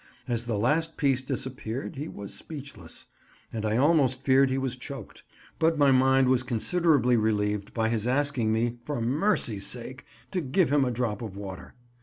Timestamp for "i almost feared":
3.67-4.49